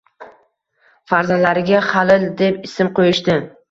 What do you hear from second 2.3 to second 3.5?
deb ism qo‘yishdi